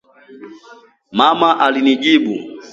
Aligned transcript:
Mama 1.17 1.59
alijibu 1.59 2.35